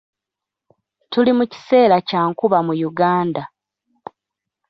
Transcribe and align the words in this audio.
Tuli 1.11 1.31
mu 1.37 1.43
kiseera 1.51 1.97
kya 2.07 2.21
nkuba 2.29 2.57
mu 2.67 2.73
Uganda. 2.89 3.43